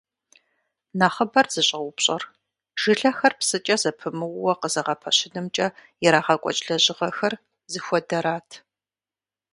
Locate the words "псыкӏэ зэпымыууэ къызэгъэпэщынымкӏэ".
3.39-5.67